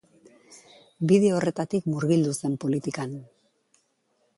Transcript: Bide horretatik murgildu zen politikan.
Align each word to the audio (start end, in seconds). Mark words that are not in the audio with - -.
Bide 1.11 1.29
horretatik 1.39 1.93
murgildu 1.93 2.35
zen 2.41 2.59
politikan. 2.67 3.17